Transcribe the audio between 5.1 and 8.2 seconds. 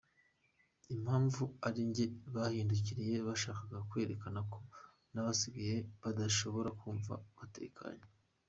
n’abasigaye badashobora kumva batekanye.”